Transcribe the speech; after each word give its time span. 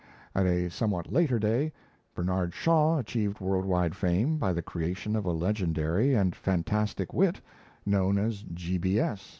At 0.33 0.47
a 0.47 0.67
somewhat 0.71 1.11
later 1.13 1.37
day, 1.37 1.71
Bernard 2.15 2.55
Shaw 2.55 2.97
achieved 2.97 3.39
world 3.39 3.65
wide 3.65 3.95
fame 3.95 4.39
by 4.39 4.51
the 4.51 4.63
creation 4.63 5.15
of 5.15 5.25
a 5.25 5.31
legendary 5.31 6.15
and 6.15 6.35
fantastic 6.35 7.13
wit 7.13 7.39
known 7.85 8.17
as 8.17 8.41
"G. 8.51 8.79